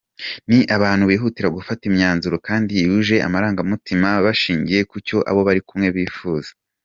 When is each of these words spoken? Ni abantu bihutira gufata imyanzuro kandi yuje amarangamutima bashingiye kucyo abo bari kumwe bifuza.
Ni 0.49 0.59
abantu 0.75 1.03
bihutira 1.11 1.47
gufata 1.57 1.81
imyanzuro 1.89 2.35
kandi 2.47 2.71
yuje 2.85 3.15
amarangamutima 3.27 4.07
bashingiye 4.25 4.81
kucyo 4.91 5.17
abo 5.29 5.39
bari 5.47 5.61
kumwe 5.67 5.89
bifuza. 5.97 6.51